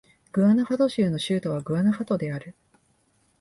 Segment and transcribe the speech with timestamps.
[0.31, 2.55] グアナフアト州の州都はグアナフアトである